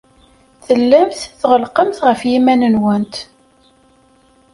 Tellamt 0.65 1.19
tɣellqemt 1.41 1.97
ɣef 2.07 2.21
yiman-nwent. 2.29 3.15